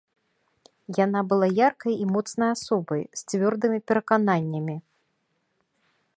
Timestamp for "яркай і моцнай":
1.67-2.49